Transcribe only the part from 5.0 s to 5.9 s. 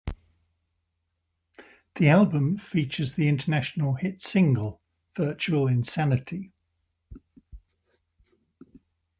"Virtual